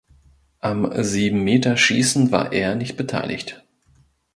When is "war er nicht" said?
2.31-2.97